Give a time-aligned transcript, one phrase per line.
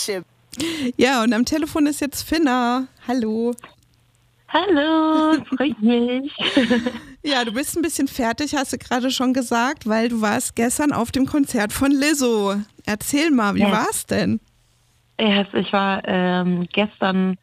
[0.00, 0.24] Kardashian.
[0.96, 2.86] Ja, und am Telefon ist jetzt Finna.
[3.06, 3.54] Hallo.
[4.48, 6.32] Hallo, freut mich.
[7.22, 10.92] ja, du bist ein bisschen fertig, hast du gerade schon gesagt, weil du warst gestern
[10.92, 12.56] auf dem Konzert von Lizzo.
[12.84, 13.70] Erzähl mal, wie ja.
[13.70, 14.40] war's denn?
[15.20, 17.38] Ja, ich war ähm, gestern,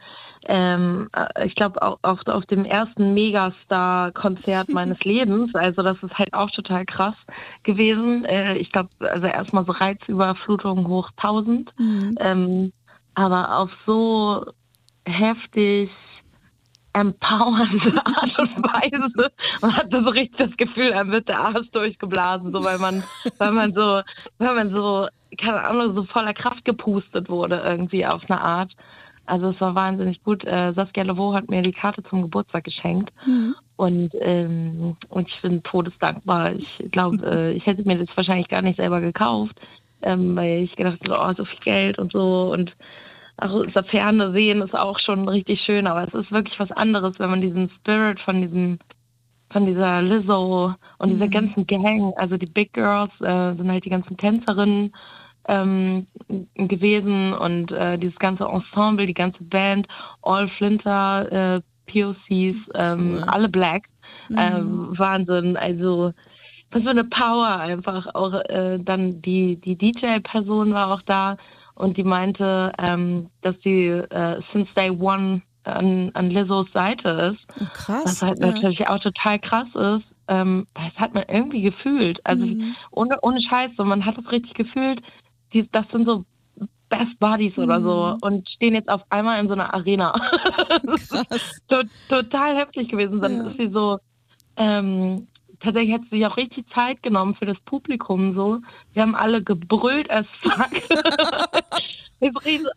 [0.48, 1.10] ähm,
[1.44, 5.54] ich glaube, auf, auf dem ersten Megastar-Konzert meines Lebens.
[5.54, 7.16] Also das ist halt auch total krass
[7.64, 8.26] gewesen.
[8.26, 11.78] Äh, ich glaube, also erstmal so Reizüberflutung hoch 1000.
[11.78, 12.16] Mhm.
[12.20, 12.74] Ähm,
[13.14, 14.46] aber auf so
[15.06, 15.90] heftig
[16.94, 19.32] empowernde Art und Weise.
[19.62, 23.04] Man hatte so richtig das Gefühl, er wird der Arsch durchgeblasen, so weil man,
[23.38, 24.02] weil man so,
[24.38, 25.08] weil man so,
[25.38, 28.72] keine Ahnung, so voller Kraft gepustet wurde irgendwie auf eine Art.
[29.28, 30.44] Also es war wahnsinnig gut.
[30.46, 33.12] Äh, Saskia Leveau hat mir die Karte zum Geburtstag geschenkt.
[33.26, 33.56] Mhm.
[33.76, 36.54] Und, ähm, und ich bin todesdankbar.
[36.54, 39.60] Ich glaube, äh, ich hätte mir das wahrscheinlich gar nicht selber gekauft,
[40.02, 42.52] ähm, weil ich gedacht habe, oh, so viel Geld und so.
[42.52, 42.76] Und
[43.38, 46.72] also aus der Ferne sehen ist auch schon richtig schön, aber es ist wirklich was
[46.72, 48.80] anderes, wenn man diesen Spirit von diesem
[49.50, 51.32] von dieser Lizzo und dieser mhm.
[51.32, 54.92] ganzen Gang, also die Big Girls äh, sind halt die ganzen Tänzerinnen
[55.48, 56.08] ähm,
[56.56, 59.88] gewesen und äh, dieses ganze Ensemble, die ganze Band,
[60.22, 63.24] All Flinter, äh, POCs, ähm, cool.
[63.28, 63.84] alle Black,
[64.30, 64.38] mhm.
[64.38, 66.14] ähm, Wahnsinn, also
[66.72, 71.38] was für eine Power einfach, auch äh, dann die, die DJ-Person war auch da,
[71.78, 77.48] und die meinte, ähm, dass sie äh, since day one an, an Lizzos Seite ist.
[77.60, 78.06] Oh, krass.
[78.06, 78.48] Was halt ja.
[78.48, 80.06] natürlich auch total krass ist.
[80.28, 82.20] Ähm, das hat man irgendwie gefühlt.
[82.26, 82.76] Also mhm.
[82.92, 85.02] ohne, ohne Scheiß, so, man hat es richtig gefühlt.
[85.54, 86.26] Die, das sind so
[86.90, 88.18] Best Buddies oder so mhm.
[88.22, 90.14] und stehen jetzt auf einmal in so einer Arena.
[91.68, 93.22] to total heftig gewesen.
[93.22, 93.48] Dann ja.
[93.50, 94.00] ist sie so
[94.56, 95.28] ähm,
[95.60, 98.60] tatsächlich hat sie sich auch richtig Zeit genommen für das Publikum so.
[98.94, 100.72] Wir haben alle gebrüllt als fuck.
[102.20, 102.70] Wir so,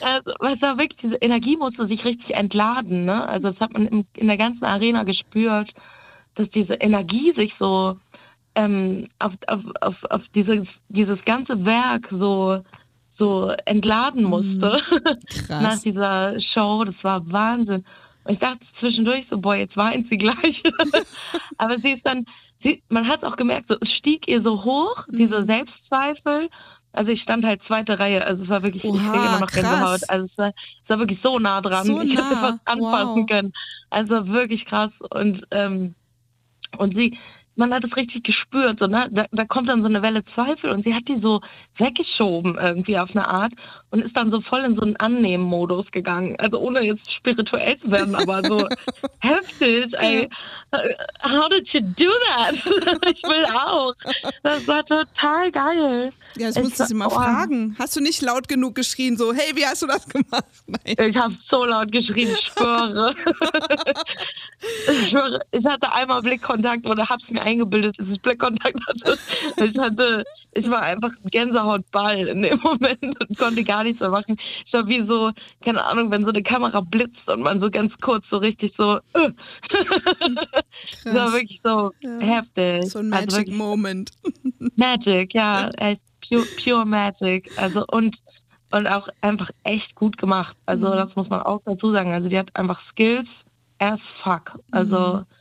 [0.00, 3.28] also, was war wirklich, diese Energie musste sich richtig entladen, ne?
[3.28, 5.74] Also das hat man in, in der ganzen Arena gespürt,
[6.34, 7.98] dass diese Energie sich so
[8.58, 12.62] ähm, auf, auf, auf, auf dieses, dieses ganze Werk so
[13.18, 15.16] so entladen musste mhm.
[15.48, 16.84] nach dieser Show.
[16.84, 17.84] Das war Wahnsinn.
[18.24, 20.62] Und ich dachte zwischendurch so, boah, jetzt weint sie gleich.
[21.58, 22.26] Aber sie ist dann,
[22.62, 25.18] sie, man hat es auch gemerkt, so, es stieg ihr so hoch, mhm.
[25.18, 26.48] diese Selbstzweifel.
[26.92, 29.50] Also ich stand halt zweite Reihe, also es war wirklich, Oha, ich kriege immer noch
[29.50, 30.08] Gänsehaut.
[30.08, 31.86] Also es war, es war wirklich so nah dran.
[31.86, 33.26] So ich hätte fast anfassen wow.
[33.26, 33.52] können.
[33.90, 34.92] Also wirklich krass.
[35.10, 35.94] Und, ähm,
[36.76, 37.18] und sie,
[37.58, 38.78] man hat es richtig gespürt.
[38.78, 39.08] So, ne?
[39.10, 41.40] da, da kommt dann so eine Welle Zweifel und sie hat die so
[41.76, 43.52] weggeschoben irgendwie auf eine Art
[43.90, 46.36] und ist dann so voll in so einen Annehmen-Modus gegangen.
[46.38, 48.68] Also ohne jetzt spirituell zu werden, aber so
[49.20, 49.92] heftig.
[49.98, 50.28] Ey.
[51.22, 52.54] How did you do that?
[53.10, 53.94] ich will auch.
[54.42, 56.12] Das war total geil.
[56.36, 57.10] Ja, das musst du sie mal oh.
[57.10, 57.74] fragen.
[57.78, 60.44] Hast du nicht laut genug geschrien, so, hey, wie hast du das gemacht?
[60.66, 61.10] Nein.
[61.10, 63.14] Ich habe so laut geschrien, ich schwöre.
[64.88, 69.18] ich schwöre, ich hatte einmal Blickkontakt oder hab's mir eingebildet, dass ich Blickkontakt hatte.
[69.56, 74.10] Ich hatte, ich war einfach ein Gänsehautball in dem Moment und konnte gar nichts mehr
[74.10, 74.36] machen.
[74.66, 75.32] Ich war wie so,
[75.62, 78.96] keine Ahnung, wenn so eine Kamera blitzt und man so ganz kurz so richtig so,
[79.14, 79.30] äh.
[81.04, 82.18] das war wirklich so ja.
[82.20, 82.90] heftig.
[82.90, 84.10] So ein also Magic also Moment.
[84.76, 85.70] Magic, ja,
[86.28, 87.50] pure, pure Magic.
[87.56, 88.16] Also und
[88.70, 90.54] und auch einfach echt gut gemacht.
[90.66, 90.96] Also mhm.
[90.96, 92.12] das muss man auch dazu sagen.
[92.12, 93.28] Also die hat einfach Skills
[93.78, 94.58] as fuck.
[94.70, 95.37] Also mhm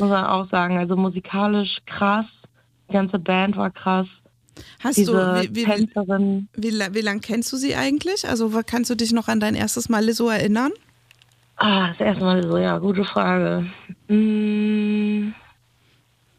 [0.00, 0.78] muss man auch sagen.
[0.78, 2.26] Also musikalisch krass,
[2.88, 4.06] die ganze Band war krass.
[4.80, 5.88] Hast Diese du, wie, wie.
[6.54, 8.28] Wie, wie, lange kennst du sie eigentlich?
[8.28, 10.72] Also kannst du dich noch an dein erstes Mal so erinnern?
[11.56, 13.66] Ah, das erste Mal so, ja, gute Frage.
[14.08, 15.32] Mmh.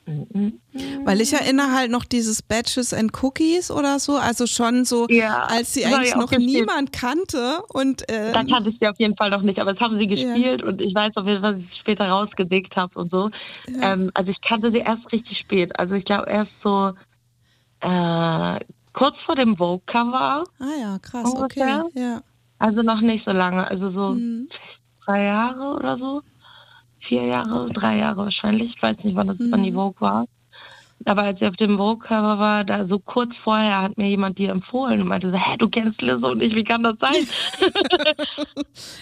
[0.06, 5.44] Weil ich erinnere halt noch dieses Batches and Cookies oder so, also schon so, ja,
[5.44, 6.62] als sie eigentlich noch gespielt.
[6.62, 7.62] niemand kannte.
[7.70, 10.08] Und, ähm, Dann kannte ich sie auf jeden Fall noch nicht, aber das haben sie
[10.08, 10.68] gespielt ja.
[10.68, 13.30] und ich weiß auf jeden Fall, was ich später rausgedickt habe und so.
[13.82, 15.78] Ähm, also ich kannte sie erst richtig spät.
[15.80, 16.94] Also ich glaube erst so
[17.82, 18.60] äh,
[18.94, 20.44] kurz vor dem Vogue-Cover.
[20.60, 21.86] Ah ja, krass, ungefähr.
[21.86, 22.00] okay.
[22.00, 22.22] Ja.
[22.58, 24.50] Also noch nicht so lange, also so hm.
[25.06, 26.22] drei Jahre oder so
[27.02, 28.76] vier Jahre, drei Jahre wahrscheinlich.
[28.76, 29.52] Ich weiß nicht, wann das mhm.
[29.52, 30.26] wann die Vogue war.
[31.06, 34.46] Aber als ich auf dem Vogue-Cover war, da so kurz vorher hat mir jemand die
[34.46, 37.28] empfohlen und meinte so, hä, du kennst Lizzo und ich, wie kann das sein?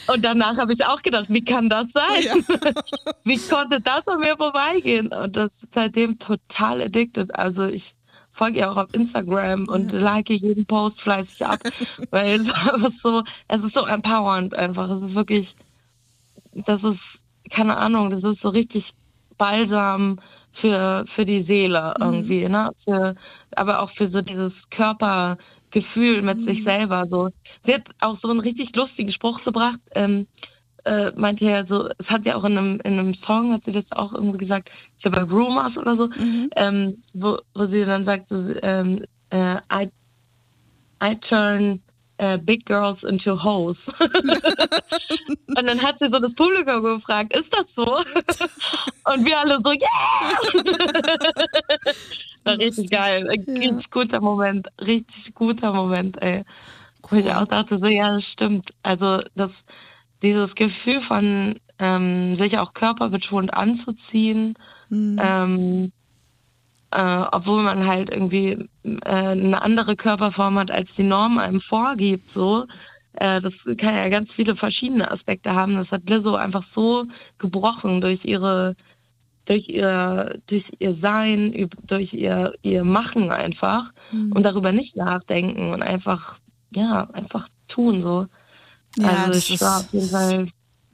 [0.07, 2.23] und danach habe ich auch gedacht, wie kann das sein?
[2.23, 2.35] Ja.
[3.25, 5.07] wie konnte das an mir vorbeigehen?
[5.07, 7.35] Und das ist seitdem total addicted.
[7.35, 7.83] Also ich
[8.31, 9.99] folge ihr auch auf Instagram und ja.
[9.99, 11.59] like jeden Post fleißig ab,
[12.11, 14.89] weil es ist so, es ist so empowernd einfach.
[14.89, 15.53] Es ist wirklich,
[16.53, 16.99] das ist
[17.49, 18.91] keine Ahnung, das ist so richtig
[19.37, 20.19] Balsam
[20.53, 22.05] für, für die Seele mhm.
[22.05, 22.51] irgendwie, mhm.
[22.51, 22.71] ne?
[22.83, 23.15] Für,
[23.55, 25.37] aber auch für so dieses Körper,
[25.71, 26.45] Gefühl mit mhm.
[26.45, 27.05] sich selber.
[27.09, 27.29] So.
[27.65, 29.79] Sie hat auch so einen richtig lustigen Spruch gebracht.
[29.95, 30.27] Ähm,
[30.85, 33.73] äh, meinte ja so, es hat ja auch in einem, in einem Song, hat sie
[33.73, 36.49] das auch irgendwie gesagt, ist ja bei Rumors oder so, mhm.
[36.55, 39.89] ähm, wo, wo sie dann sagt, so, ähm, äh, I,
[41.03, 41.81] I turn
[42.19, 43.77] uh, Big Girls into Hoes.
[43.99, 47.85] und dann hat sie so das Publikum gefragt, ist das so?
[49.13, 50.33] und wir alle so, yeah!
[52.43, 53.29] War richtig geil.
[53.29, 53.69] Ein ja.
[53.69, 54.67] richtig guter Moment.
[54.81, 56.43] Richtig guter Moment, ey.
[57.09, 58.71] Wo ich auch dachte, so, ja, das stimmt.
[58.83, 59.51] Also, das,
[60.21, 64.55] dieses Gefühl von ähm, sich auch körperbetont anzuziehen,
[64.89, 65.19] mhm.
[65.21, 65.91] ähm,
[66.91, 72.29] äh, obwohl man halt irgendwie äh, eine andere Körperform hat, als die Norm einem vorgibt,
[72.33, 72.65] so.
[73.13, 75.75] Äh, das kann ja ganz viele verschiedene Aspekte haben.
[75.75, 77.05] Das hat Lizzo einfach so
[77.37, 78.75] gebrochen durch ihre,
[79.45, 84.31] durch ihr, durch ihr Sein, durch ihr, ihr Machen einfach mhm.
[84.31, 86.39] und darüber nicht nachdenken und einfach,
[86.71, 88.27] ja, einfach tun, so.
[88.97, 90.47] Ja, also ich war auf jeden Fall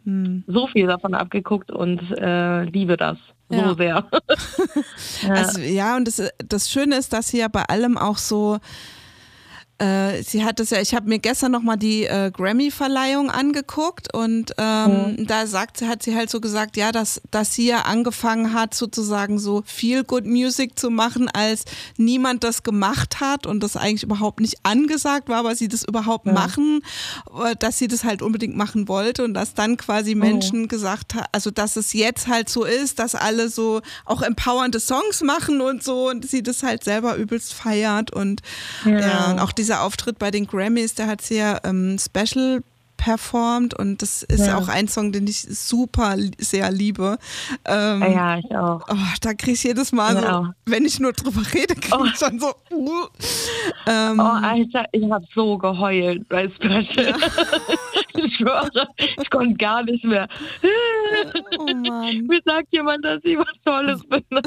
[0.03, 0.44] hm.
[0.48, 3.18] so viel davon abgeguckt und äh, liebe das
[3.50, 3.75] so ja.
[3.75, 4.07] sehr.
[5.21, 5.33] ja.
[5.33, 8.59] Also ja, und das, das Schöne ist, dass sie ja bei allem auch so
[9.77, 14.54] äh, sie hat es ja, ich habe mir gestern nochmal die äh, Grammy-Verleihung angeguckt und
[14.57, 15.27] ähm, mhm.
[15.27, 19.38] da sagt hat sie halt so gesagt, ja, dass, dass sie ja angefangen hat, sozusagen
[19.38, 21.66] so viel Good Music zu machen, als
[21.98, 26.27] niemand das gemacht hat und das eigentlich überhaupt nicht angesagt war, aber sie das überhaupt
[26.27, 26.31] ja.
[26.31, 26.80] machen,
[27.44, 30.68] äh, dass sie das halt unbedingt machen wollte und dass dann quasi Menschen oh.
[30.68, 35.22] gesagt haben, also dass es jetzt halt so ist, dass alle so auch empowernde Songs
[35.22, 38.42] machen und so und sie das halt selber übelst feiert und
[38.86, 42.62] ja, ja und auch die dieser Auftritt bei den Grammys, der hat sehr ähm, special
[42.97, 44.59] performt und das ist ja.
[44.59, 47.17] auch ein Song, den ich super sehr liebe.
[47.65, 48.81] Ähm, ja, ich auch.
[48.88, 50.21] Oh, da kriege ich jedes Mal ja.
[50.21, 52.06] so, wenn ich nur drüber rede, kriege oh.
[52.06, 52.53] ich schon so.
[52.71, 53.06] Uh,
[53.88, 57.07] ähm, oh, Alter, ich habe so geheult bei Special.
[57.07, 57.17] Ja.
[58.23, 60.27] ich schwöre, ich konnte gar nicht mehr.
[61.57, 62.27] Oh Mann.
[62.27, 64.23] Mir sagt jemand, dass ich was Tolles bin.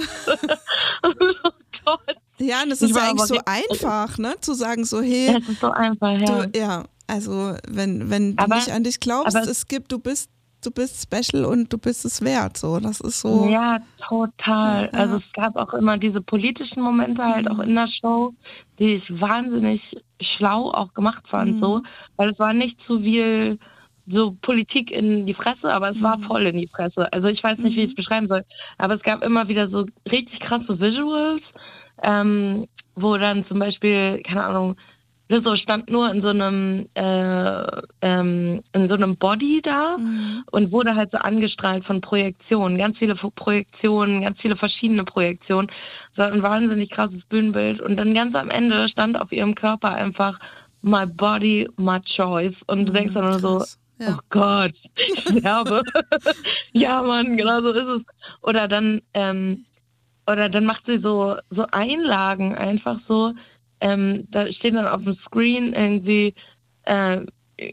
[1.02, 1.50] oh
[1.84, 2.16] Gott.
[2.38, 4.34] Ja, und es ist eigentlich so einfach, ne?
[4.40, 5.36] Zu sagen so, hey.
[5.38, 6.46] Es ist so einfach, ja.
[6.46, 10.30] Du, ja, also wenn, wenn du aber, nicht an dich glaubst, es gibt, du bist,
[10.62, 12.56] du bist special und du bist es wert.
[12.56, 13.48] So, das ist so.
[13.48, 14.90] Ja, total.
[14.92, 14.98] Ja.
[14.98, 17.52] Also es gab auch immer diese politischen Momente halt mhm.
[17.52, 18.34] auch in der Show,
[18.78, 19.80] die ich wahnsinnig
[20.20, 21.60] schlau auch gemacht fand, mhm.
[21.60, 21.82] so,
[22.16, 23.58] weil es war nicht zu viel
[24.10, 26.24] so Politik in die Fresse, aber es war mhm.
[26.24, 27.12] voll in die Fresse.
[27.12, 27.96] Also ich weiß nicht, wie ich es mhm.
[27.96, 28.44] beschreiben soll,
[28.78, 31.42] aber es gab immer wieder so richtig krasse Visuals
[32.02, 34.76] ähm, wo dann zum Beispiel, keine Ahnung,
[35.28, 40.42] Lizzo stand nur in so einem äh, ähm, in so einem Body da mhm.
[40.50, 45.70] und wurde halt so angestrahlt von Projektionen, ganz viele Projektionen, ganz viele verschiedene Projektionen.
[46.16, 50.38] So ein wahnsinnig krasses Bühnenbild und dann ganz am Ende stand auf ihrem Körper einfach
[50.80, 53.64] My Body, My Choice und du mhm, denkst dann nur so,
[53.98, 54.14] ja.
[54.16, 55.82] oh Gott, ich sterbe.
[56.72, 58.02] ja, Mann, genau so ist es.
[58.40, 59.66] Oder dann ähm,
[60.30, 63.32] oder dann macht sie so, so Einlagen einfach so.
[63.80, 66.34] Ähm, da steht dann auf dem Screen irgendwie,
[66.84, 67.20] äh,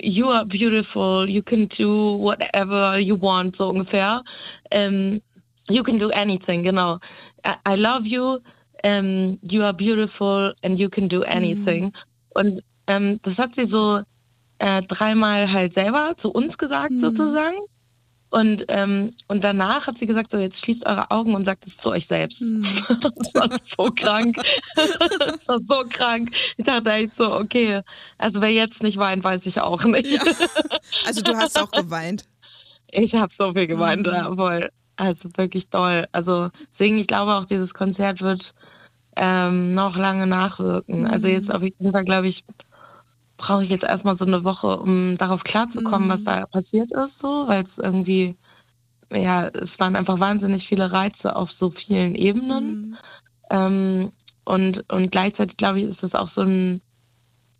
[0.01, 4.23] you are beautiful, you can do whatever you want, so ungefähr.
[4.71, 5.21] Ähm,
[5.69, 6.99] you can do anything, genau.
[7.45, 8.39] I, I love you,
[8.83, 11.85] um, you are beautiful and you can do anything.
[11.85, 11.91] Mhm.
[12.35, 14.01] Und ähm, das hat sie so
[14.59, 17.01] äh, dreimal halt selber zu uns gesagt, mhm.
[17.01, 17.57] sozusagen.
[18.35, 21.77] Und, ähm, und danach hat sie gesagt, so jetzt schließt eure Augen und sagt es
[21.77, 22.41] zu euch selbst.
[22.41, 22.83] Mhm.
[23.01, 24.35] das war so krank.
[24.75, 26.35] das war so krank.
[26.57, 27.81] Ich dachte echt so, okay,
[28.17, 30.07] also wer jetzt nicht weint, weiß ich auch nicht.
[30.07, 30.21] Ja.
[31.05, 32.25] Also du hast auch geweint.
[32.91, 34.13] Ich habe so viel geweint, mhm.
[34.13, 34.69] ja, voll.
[34.97, 36.05] Also wirklich toll.
[36.11, 38.53] Also deswegen, ich glaube auch, dieses Konzert wird
[39.15, 41.03] ähm, noch lange nachwirken.
[41.03, 41.07] Mhm.
[41.07, 42.43] Also jetzt auf jeden Fall, glaube ich,
[43.37, 46.11] brauche ich jetzt erstmal so eine Woche, um darauf klarzukommen, mhm.
[46.11, 48.35] was da passiert ist, so, weil es irgendwie,
[49.11, 52.89] ja, es waren einfach wahnsinnig viele Reize auf so vielen Ebenen.
[52.89, 52.97] Mhm.
[53.49, 54.11] Ähm,
[54.45, 56.81] und, und gleichzeitig, glaube ich, ist es auch so ein,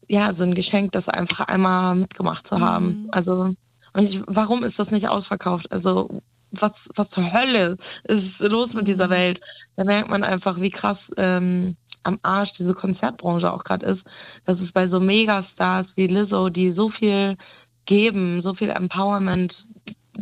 [0.08, 3.03] ja, so ein Geschenk, das einfach einmal mitgemacht zu haben.
[3.03, 3.08] Mhm.
[3.12, 3.55] Also,
[3.94, 5.72] und ich, warum ist das nicht ausverkauft?
[5.72, 9.12] Also, was, was zur Hölle ist los mit dieser mhm.
[9.12, 9.41] Welt?
[9.75, 11.75] Da merkt man einfach, wie krass ähm,
[12.06, 14.04] am Arsch diese Konzertbranche auch gerade ist,
[14.46, 17.38] dass es bei so Megastars wie Lizzo, die so viel
[17.86, 19.56] geben, so viel Empowerment,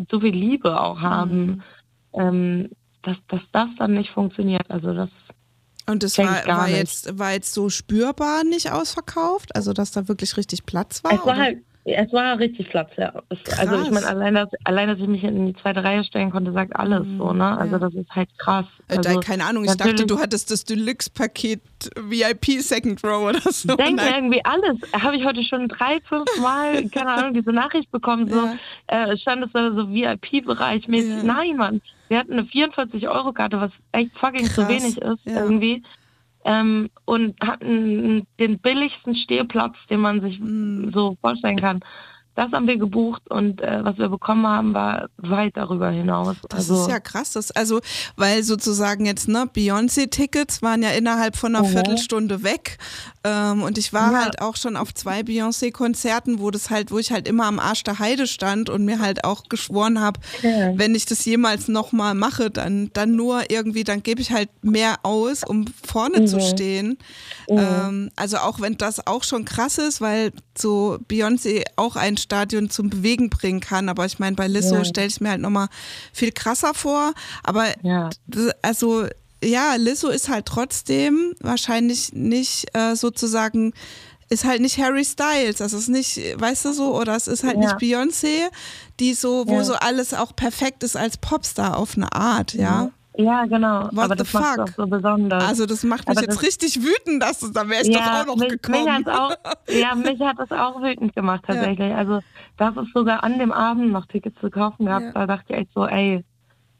[0.09, 1.61] so viel Liebe auch haben, mhm.
[2.13, 2.69] ähm,
[3.03, 4.69] dass, dass das dann nicht funktioniert.
[4.69, 5.09] Also das
[5.85, 9.53] und das war, war jetzt, war jetzt so spürbar nicht ausverkauft?
[9.53, 11.11] Also dass da wirklich richtig Platz war?
[11.11, 13.11] Es war halt Es war richtig Platz, ja.
[13.27, 16.31] Es, also ich meine, allein dass, allein, dass ich mich in die zweite Reihe stellen
[16.31, 17.57] konnte, sagt alles mhm, so, ne?
[17.57, 17.79] Also ja.
[17.79, 18.65] das ist halt krass.
[18.87, 21.61] Äh, also, keine Ahnung, ich dachte, du hattest das Deluxe-Paket
[21.97, 23.75] VIP Second Row oder so.
[23.75, 24.77] Denke irgendwie alles.
[24.93, 28.45] Habe ich heute schon drei, fünf Mal, keine Ahnung, diese Nachricht bekommen, so
[28.89, 29.11] ja.
[29.11, 31.17] äh, stand es da so VIP-Bereich mäßig.
[31.17, 31.23] Ja.
[31.23, 31.81] Nein, Mann.
[32.07, 34.55] Wir hatten eine 44-Euro-Karte, was echt fucking krass.
[34.55, 35.83] zu wenig ist irgendwie
[36.45, 40.91] ähm, und hatten den billigsten Stehplatz, den man sich mm.
[40.93, 41.81] so vorstellen kann.
[42.35, 46.35] Das haben wir gebucht und äh, was wir bekommen haben, war weit darüber hinaus.
[46.49, 47.33] Das also, ist ja krass.
[47.33, 47.79] Das, also,
[48.15, 51.67] weil sozusagen jetzt, ne, Beyoncé-Tickets waren ja innerhalb von einer oh.
[51.67, 52.79] Viertelstunde weg.
[53.25, 54.23] Ähm, und ich war ja.
[54.23, 57.83] halt auch schon auf zwei Beyoncé-Konzerten, wo das halt, wo ich halt immer am Arsch
[57.83, 60.77] der Heide stand und mir halt auch geschworen habe, ja.
[60.77, 64.97] wenn ich das jemals nochmal mache, dann, dann nur irgendwie, dann gebe ich halt mehr
[65.03, 66.27] aus, um vorne mhm.
[66.27, 66.97] zu stehen.
[67.49, 67.57] Mhm.
[67.57, 72.69] Ähm, also auch wenn das auch schon krass ist, weil so Beyoncé auch ein Stadion
[72.69, 73.87] zum Bewegen bringen kann.
[73.87, 74.85] Aber ich meine, bei Lizzo ja.
[74.85, 75.67] stelle ich mir halt nochmal
[76.11, 77.13] viel krasser vor.
[77.43, 78.09] Aber ja.
[78.61, 79.07] also
[79.43, 83.73] ja, Lizzo ist halt trotzdem wahrscheinlich nicht äh, sozusagen
[84.29, 87.55] ist halt nicht Harry Styles, das ist nicht, weißt du so, oder es ist halt
[87.55, 87.59] ja.
[87.59, 88.49] nicht Beyoncé,
[88.99, 89.63] die so, wo ja.
[89.63, 92.89] so alles auch perfekt ist als Popstar auf eine Art, ja.
[93.15, 93.89] Ja, genau.
[93.91, 95.43] What aber das macht es so besonders.
[95.43, 98.21] Also das macht mich aber jetzt richtig wütend, dass es, da wäre ich ja, doch
[98.21, 98.85] auch noch mich, gekommen.
[98.85, 99.35] Mich auch,
[99.69, 101.93] ja, mich hat das auch wütend gemacht tatsächlich.
[101.93, 102.21] Also
[102.57, 105.05] das ist sogar an dem Abend noch Tickets zu kaufen gehabt.
[105.05, 105.11] Ja.
[105.11, 106.25] Da dachte ich echt so, ey,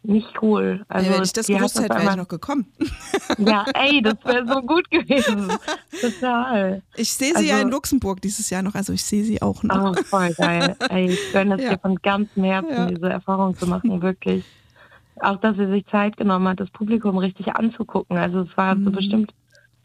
[0.04, 0.86] nicht cool.
[0.90, 2.68] Also, ja, wenn ich das gewusst hätte, wäre ich noch gekommen.
[3.38, 5.52] Ja, ey, das wäre so gut gewesen.
[6.02, 6.82] Total.
[6.96, 9.64] Ich sehe sie also, ja in Luxemburg dieses Jahr noch, also ich sehe sie auch
[9.64, 9.98] noch.
[9.98, 10.76] Oh, voll geil.
[10.90, 11.72] Ey, ich gönne es ja.
[11.72, 14.44] dir von ganzem Herzen, diese Erfahrung zu machen, wirklich
[15.20, 18.18] auch, dass sie sich Zeit genommen hat, das Publikum richtig anzugucken.
[18.18, 18.86] Also es war mhm.
[18.86, 19.34] so bestimmt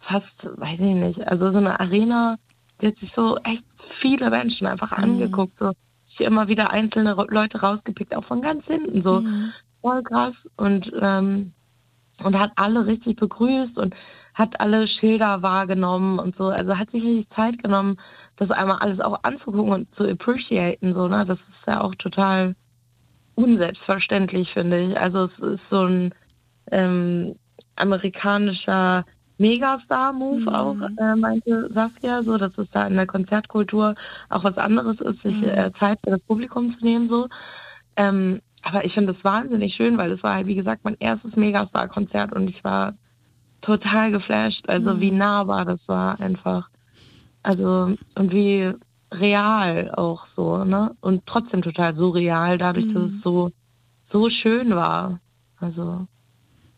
[0.01, 2.37] fast, weiß ich nicht, also so eine Arena,
[2.81, 3.65] die hat sich so echt
[4.01, 5.05] viele Menschen einfach mhm.
[5.05, 5.73] angeguckt, so
[6.19, 9.53] immer wieder einzelne Leute rausgepickt, auch von ganz hinten, so mhm.
[9.81, 11.53] Voll krass und ähm,
[12.23, 13.95] und hat alle richtig begrüßt und
[14.35, 16.49] hat alle Schilder wahrgenommen und so.
[16.49, 17.97] Also hat sich richtig Zeit genommen,
[18.37, 21.25] das einmal alles auch anzugucken und zu appreciaten, so, ne?
[21.27, 22.55] Das ist ja auch total
[23.35, 24.99] unselbstverständlich, finde ich.
[24.99, 26.15] Also es ist so ein
[26.71, 27.37] ähm,
[27.77, 29.05] amerikanischer
[29.39, 30.49] Megastar-Move mhm.
[30.49, 33.95] auch, äh, meinte Saskia, so, dass es da in der Konzertkultur
[34.29, 35.49] auch was anderes ist, sich mhm.
[35.49, 37.29] äh, Zeit für das Publikum zu nehmen, so.
[37.97, 41.37] Ähm, aber ich finde das wahnsinnig schön, weil es war halt, wie gesagt, mein erstes
[41.37, 42.95] Megastar-Konzert und ich war
[43.61, 45.01] total geflasht, also mhm.
[45.01, 46.69] wie nahbar das war einfach.
[47.43, 48.73] Also, und wie
[49.13, 50.95] real auch so, ne?
[51.01, 52.95] Und trotzdem total surreal, dadurch, mhm.
[52.95, 53.51] dass es so,
[54.13, 55.21] so schön war.
[55.57, 56.07] Also.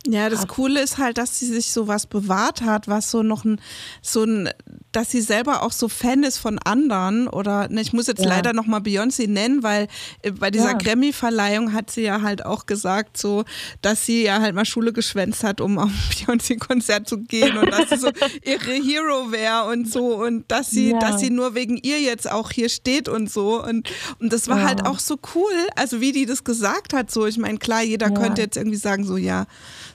[0.06, 3.60] Ja, das Coole ist halt, dass sie sich sowas bewahrt hat, was so noch ein,
[4.00, 4.48] so ein,
[4.92, 8.28] dass sie selber auch so Fan ist von anderen oder, ne, ich muss jetzt ja.
[8.28, 9.88] leider nochmal Beyoncé nennen, weil
[10.22, 10.78] äh, bei dieser ja.
[10.78, 13.44] Grammy-Verleihung hat sie ja halt auch gesagt, so,
[13.82, 17.70] dass sie ja halt mal Schule geschwänzt hat, um auf ein Beyoncé-Konzert zu gehen und
[17.70, 18.10] dass sie so
[18.44, 20.98] ihre Hero wäre und so und dass sie, ja.
[20.98, 24.62] dass sie nur wegen ihr jetzt auch hier steht und so und, und das war
[24.62, 28.10] halt auch so cool, also wie die das gesagt hat, so, ich meine, klar, jeder
[28.10, 29.46] könnte jetzt irgendwie sagen, so, ja,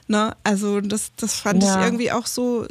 [0.08, 0.36] Ne?
[0.44, 2.66] Also das, das fand ich irgendwie auch so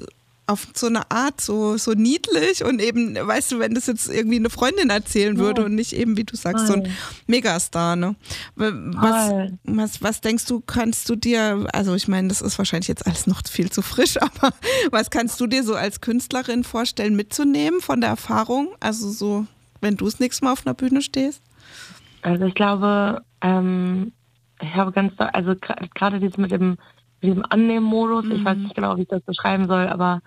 [0.48, 4.38] auf so eine Art so, so niedlich und eben, weißt du, wenn das jetzt irgendwie
[4.38, 5.66] eine Freundin erzählen würde ja.
[5.68, 6.78] und nicht eben, wie du sagst, Voll.
[6.78, 6.94] so ein
[7.28, 8.16] Megastar, ne?
[8.56, 9.32] Was,
[9.64, 13.28] was, was denkst du, kannst du dir, also ich meine, das ist wahrscheinlich jetzt alles
[13.28, 14.54] noch viel zu frisch, aber
[14.92, 18.70] was kannst du dir so als Künstlerin vorstellen mitzunehmen von der Erfahrung?
[18.80, 19.48] Also so,
[19.82, 21.42] wenn du das nächste Mal auf einer Bühne stehst?
[22.22, 24.12] Also ich glaube, ähm,
[24.62, 25.56] ich habe ganz, also
[25.94, 26.78] gerade dieses mit dem
[27.26, 28.26] diesem Annehmen-Modus.
[28.26, 28.64] Ich weiß mhm.
[28.64, 30.22] nicht genau, wie ich das beschreiben soll, aber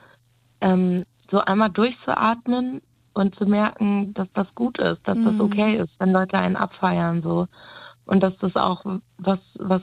[0.61, 2.81] ähm, so einmal durchzuatmen
[3.15, 5.25] und zu merken, dass das gut ist, dass mhm.
[5.25, 7.47] das okay ist, wenn Leute einen abfeiern so
[8.07, 8.85] und dass das auch
[9.19, 9.83] was was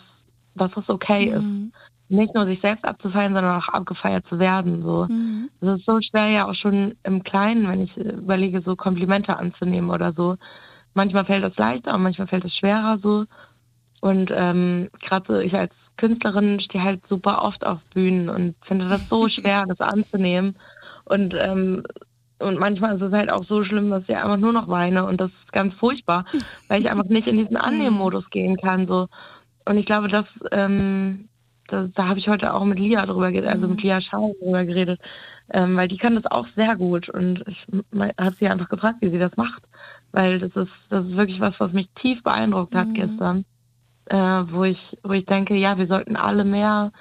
[0.56, 1.34] dass das okay mhm.
[1.34, 1.82] ist.
[2.08, 4.84] Nicht nur sich selbst abzufeiern, sondern auch abgefeiert zu werden.
[4.84, 5.08] So.
[5.10, 5.50] Mhm.
[5.60, 9.90] Das ist so schwer ja auch schon im Kleinen, wenn ich überlege, so Komplimente anzunehmen
[9.90, 10.36] oder so.
[10.94, 13.26] Manchmal fällt das leichter und manchmal fällt es schwerer so.
[14.02, 19.08] Und ähm, gerade ich als Künstlerin stehe halt super oft auf Bühnen und finde das
[19.10, 20.56] so schwer, das anzunehmen.
[21.06, 21.84] Und, ähm,
[22.40, 25.22] und manchmal ist es halt auch so schlimm, dass ich einfach nur noch weine und
[25.22, 26.26] das ist ganz furchtbar,
[26.68, 28.88] weil ich einfach nicht in diesen Annehmmodus gehen kann.
[28.88, 29.08] So.
[29.66, 31.30] Und ich glaube, dass, ähm,
[31.68, 33.84] das, da habe ich heute auch mit Lia drüber geredet, also mit mhm.
[33.84, 35.00] Lia Schau drüber geredet,
[35.52, 37.66] ähm, weil die kann das auch sehr gut und ich
[37.98, 39.64] habe sie einfach gefragt, wie sie das macht,
[40.12, 42.94] weil das ist, das ist wirklich was, was mich tief beeindruckt hat mhm.
[42.94, 43.46] gestern
[44.08, 46.92] äh, wo ich, wo ich denke, ja, wir sollten alle mehr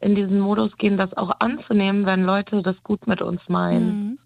[0.00, 3.86] in diesen Modus gehen, das auch anzunehmen, wenn Leute das gut mit uns meinen.
[3.86, 4.18] Mhm.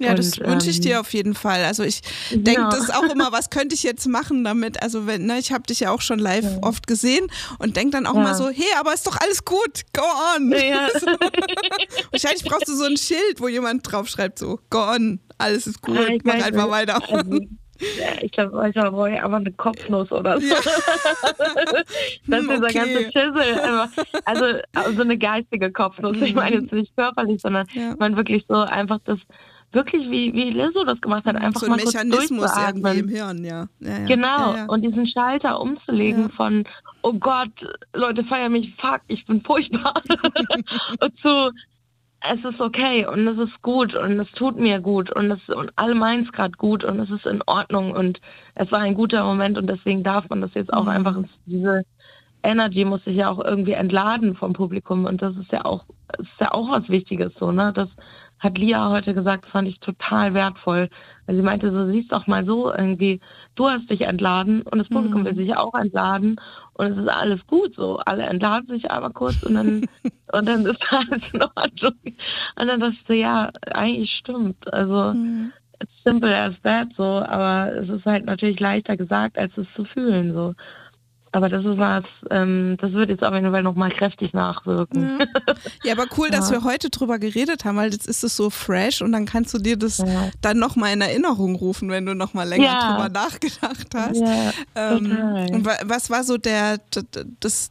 [0.00, 1.62] Ja, das und, wünsche ich ähm, dir auf jeden Fall.
[1.62, 2.00] Also ich
[2.30, 2.70] denke, ja.
[2.70, 4.82] das ist auch immer, was könnte ich jetzt machen damit?
[4.82, 6.58] Also wenn, ne, ich habe dich ja auch schon live ja.
[6.62, 7.26] oft gesehen
[7.58, 8.22] und denke dann auch ja.
[8.22, 10.02] mal so, hey, aber ist doch alles gut, go
[10.36, 10.50] on.
[12.12, 16.24] Wahrscheinlich brauchst du so ein Schild, wo jemand draufschreibt so, go on, alles ist gut,
[16.24, 17.02] mach einfach weiter.
[17.12, 17.40] Also,
[18.20, 20.46] ich glaube, manchmal brauche ich einfach eine Kopfnuss oder so.
[20.46, 20.54] Ja.
[22.26, 22.56] das ist okay.
[22.56, 23.88] dieser ganze Schissel.
[24.24, 24.44] Also,
[24.74, 26.16] also eine geistige Kopfnuss.
[26.20, 27.94] Ich meine jetzt nicht körperlich, sondern ja.
[27.98, 29.18] man wirklich so einfach das
[29.72, 33.08] wirklich wie, wie Lizzo das gemacht hat, einfach so ein mal Mechanismus kurz irgendwie im
[33.08, 33.68] Hirn, ja.
[33.80, 34.04] ja, ja.
[34.06, 36.64] Genau, ja, und diesen Schalter umzulegen von,
[37.02, 37.52] oh Gott,
[37.94, 40.02] Leute feiern mich, fuck, ich bin furchtbar,
[41.00, 41.52] und zu,
[42.22, 45.72] es ist okay und es ist gut und es tut mir gut und, es, und
[45.76, 48.20] alle meinen es gerade gut und es ist in Ordnung und
[48.54, 50.90] es war ein guter Moment und deswegen darf man das jetzt auch mhm.
[50.90, 51.84] einfach, diese
[52.42, 55.84] Energy muss sich ja auch irgendwie entladen vom Publikum und das ist ja auch,
[56.18, 57.88] ist ja auch was Wichtiges so, ne, dass
[58.40, 60.88] hat Lia heute gesagt, fand ich total wertvoll.
[61.26, 63.20] Weil sie meinte, so siehst doch mal so irgendwie,
[63.54, 65.26] du hast dich entladen und das Publikum mhm.
[65.26, 66.40] will sich auch entladen
[66.72, 67.98] und es ist alles gut so.
[67.98, 69.84] Alle entladen sich aber kurz und dann
[70.32, 71.92] und dann ist alles in Ordnung.
[72.56, 74.72] Und dann dachte ich so, ja, eigentlich stimmt.
[74.72, 75.52] Also mhm.
[75.80, 79.84] it's simple as that so, aber es ist halt natürlich leichter gesagt, als es zu
[79.84, 80.54] fühlen so.
[81.32, 85.18] Aber das ist was, ähm, das wird jetzt auf jeden Fall nochmal kräftig nachwirken.
[85.18, 85.26] Mhm.
[85.84, 89.00] Ja, aber cool, dass wir heute drüber geredet haben, weil jetzt ist es so fresh
[89.00, 90.30] und dann kannst du dir das ja.
[90.40, 92.92] dann nochmal in Erinnerung rufen, wenn du nochmal länger ja.
[92.92, 94.20] drüber nachgedacht hast.
[94.20, 96.78] Ja, ähm, und was war so der,
[97.38, 97.70] das,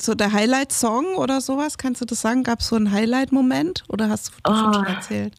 [0.00, 1.78] so der Highlight-Song oder sowas?
[1.78, 2.44] Kannst du das sagen?
[2.44, 5.34] Gab es so einen Highlight-Moment oder hast du das oh, schon erzählt?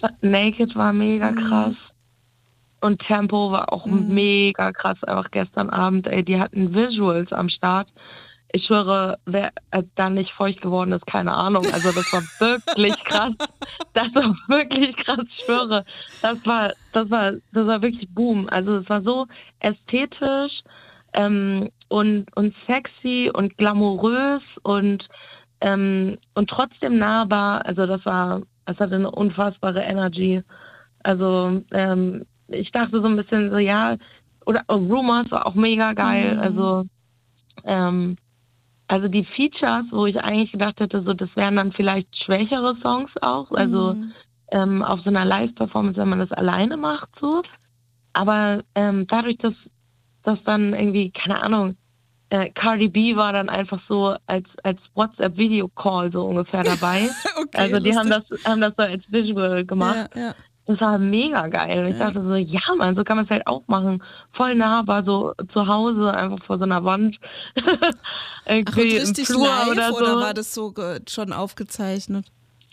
[0.00, 1.48] War, Naked war mega mhm.
[1.48, 1.74] krass.
[2.80, 4.14] Und Tempo war auch mhm.
[4.14, 6.06] mega krass, einfach gestern Abend.
[6.06, 7.88] Ey, die hatten Visuals am Start.
[8.52, 11.66] Ich schwöre, wer äh, da nicht feucht geworden ist, keine Ahnung.
[11.72, 13.32] Also das war wirklich krass.
[13.92, 15.84] Das war wirklich krass, ich schwöre.
[16.22, 18.48] Das war, das war, das war wirklich Boom.
[18.48, 19.26] Also es war so
[19.60, 20.62] ästhetisch
[21.12, 25.08] ähm, und, und sexy und glamourös und,
[25.60, 27.66] ähm, und trotzdem nahbar.
[27.66, 30.42] Also das war, es hatte eine unfassbare Energy.
[31.02, 33.96] Also ähm, ich dachte so ein bisschen so, ja,
[34.46, 36.34] oder oh, Rumors war auch mega geil.
[36.34, 36.40] Mhm.
[36.40, 36.84] Also,
[37.64, 38.16] ähm,
[38.86, 43.10] also die Features, wo ich eigentlich gedacht hätte, so das wären dann vielleicht schwächere Songs
[43.20, 44.12] auch, also mhm.
[44.50, 47.42] ähm, auf so einer Live-Performance, wenn man das alleine macht, so.
[48.14, 49.54] Aber ähm, dadurch, dass
[50.22, 51.76] das dann irgendwie, keine Ahnung,
[52.30, 57.08] äh, Cardi B war dann einfach so als, als WhatsApp-Video-Call so ungefähr dabei.
[57.36, 60.10] okay, also die haben das, haben das so als Visual gemacht.
[60.14, 60.34] Ja, ja.
[60.68, 61.82] Das war mega geil.
[61.82, 64.02] Und ich dachte so, ja man, so kann man es halt auch machen.
[64.32, 67.18] Voll nahbar, so zu Hause, einfach vor so einer Wand.
[68.46, 69.96] Irgendwie Ach, im Flur live, oder so.
[69.96, 70.74] Oder war das so
[71.08, 72.26] schon aufgezeichnet?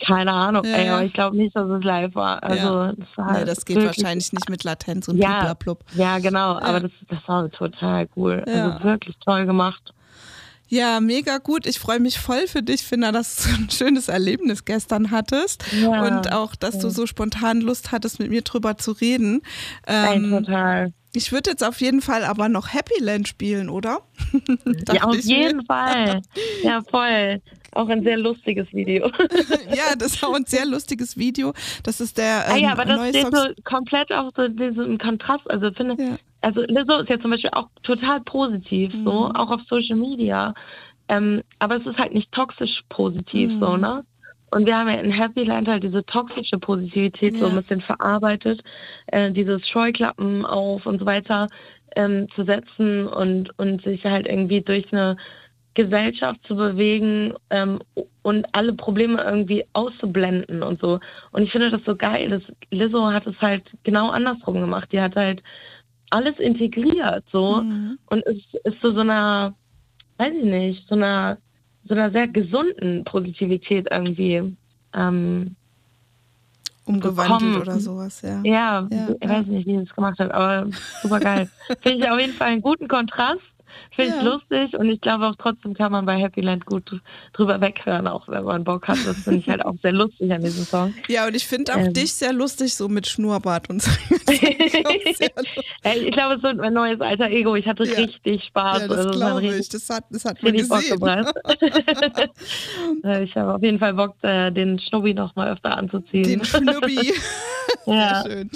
[0.05, 2.43] Keine Ahnung, ja, ey, aber ich glaube nicht, dass es live war.
[2.43, 2.91] Also ja.
[2.91, 5.55] das, war nee, das geht wahrscheinlich nicht mit Latenz und ja.
[5.93, 8.43] Ja, genau, aber das, das war total cool.
[8.45, 9.93] Also wirklich toll gemacht.
[10.67, 11.65] Ja, mega gut.
[11.65, 16.03] Ich freue mich voll für dich, Finna, dass du ein schönes Erlebnis gestern hattest ja,
[16.03, 16.81] und auch, dass ja.
[16.81, 19.41] du so spontan Lust hattest, mit mir drüber zu reden.
[19.87, 20.93] Ähm, total.
[21.13, 24.01] Ich würde jetzt auf jeden Fall aber noch Happy Land spielen, oder?
[24.93, 25.65] ja, auf jeden.
[25.65, 26.21] Fall.
[26.61, 27.41] Ja, voll.
[27.75, 29.05] Auch ein sehr lustiges Video.
[29.69, 31.53] ja, das ist auch ein sehr lustiges Video.
[31.83, 32.45] Das ist der.
[32.47, 35.49] Ähm, ah ja, ähm, aber das steht so komplett auf so diesem Kontrast.
[35.49, 39.03] Also finde, ja also Lizzo ist ja zum Beispiel auch total positiv, mhm.
[39.03, 40.53] so, auch auf Social Media.
[41.07, 43.59] Ähm, aber es ist halt nicht toxisch positiv, mhm.
[43.59, 44.03] so, ne?
[44.51, 47.39] Und wir haben ja in Happy Land halt diese toxische Positivität ja.
[47.39, 48.63] so ein bisschen verarbeitet,
[49.07, 51.47] äh, dieses Scheuklappen auf und so weiter
[51.95, 55.17] ähm, zu setzen und, und sich halt irgendwie durch eine
[55.75, 57.79] Gesellschaft zu bewegen ähm,
[58.23, 60.99] und alle Probleme irgendwie auszublenden und so.
[61.31, 62.29] Und ich finde das so geil.
[62.29, 64.91] dass Lizzo hat es halt genau andersrum gemacht.
[64.91, 65.43] Die hat halt
[66.09, 67.97] alles integriert so mhm.
[68.07, 69.53] und es ist zu so einer,
[70.17, 71.37] weiß ich nicht, so einer,
[71.87, 74.55] so einer sehr gesunden Positivität irgendwie
[74.93, 75.55] ähm,
[76.85, 77.61] umgewandelt gekommen.
[77.61, 78.41] oder sowas, ja.
[78.43, 80.67] Ja, ja ich weiß nicht, wie sie es gemacht hat, aber
[81.01, 81.49] super geil.
[81.81, 83.41] Finde ich auf jeden Fall einen guten Kontrast
[83.95, 84.29] Finde ich ja.
[84.29, 86.99] lustig und ich glaube auch trotzdem kann man bei Happy Land gut
[87.33, 88.97] drüber weghören, auch wenn man Bock hat.
[89.05, 90.93] Das finde ich halt auch sehr lustig an diesem Song.
[91.07, 91.93] Ja, und ich finde auch ähm.
[91.93, 93.91] dich sehr lustig, so mit Schnurrbart und so.
[94.29, 97.55] hey, ich glaube, es wird mein neues alter Ego.
[97.55, 97.95] Ich hatte ja.
[97.95, 98.81] richtig Spaß.
[98.81, 99.69] Ja, das also, glaube ich.
[99.69, 101.27] Das hat, das hat man gesehen.
[103.23, 106.23] Ich habe auf jeden Fall Bock, äh, den Schnubbi noch mal öfter anzuziehen.
[106.23, 107.13] Den Schnubbi.
[107.85, 108.23] ja.
[108.25, 108.49] schön.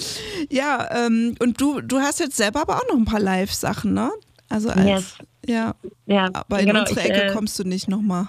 [0.50, 4.12] Ja, ähm, und du, du hast jetzt selber aber auch noch ein paar Live-Sachen, ne?
[4.50, 5.18] Also als, yes.
[5.46, 8.28] ja, ja, aber in genau, unsere Ecke ich, äh, kommst du nicht nochmal.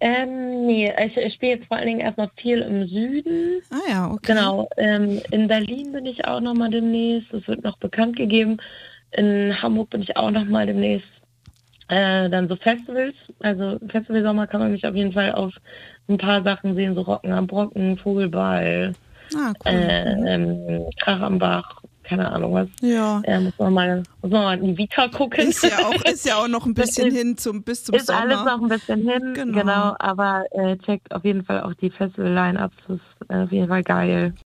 [0.00, 3.62] Ähm, nee, ich, ich spiele jetzt vor allen Dingen erstmal viel im Süden.
[3.70, 4.32] Ah ja, okay.
[4.34, 4.68] Genau.
[4.76, 7.32] Ähm, in Berlin bin ich auch nochmal demnächst.
[7.32, 8.58] Das wird noch bekannt gegeben.
[9.12, 11.08] In Hamburg bin ich auch nochmal demnächst.
[11.88, 13.14] Äh, dann so Festivals.
[13.40, 15.52] Also Festivalsommer kann man mich auf jeden Fall auf
[16.08, 18.92] ein paar Sachen sehen, so Rocken am Brocken, Vogelball,
[19.34, 19.72] ah, cool.
[19.72, 20.26] äh, mhm.
[20.26, 22.68] ähm, Krach am Bach, keine Ahnung was.
[22.80, 23.20] Ja.
[23.24, 25.48] Äh, muss, man mal, muss man mal in die Vita gucken.
[25.48, 28.26] Ist ja auch, ist ja auch noch ein bisschen hin zum bis zum ist Sommer.
[28.26, 29.58] Ist alles noch ein bisschen hin, genau.
[29.58, 33.68] genau aber äh, checkt auf jeden Fall auch die Festival-Line-Ups, das ist äh, auf jeden
[33.68, 34.34] Fall geil.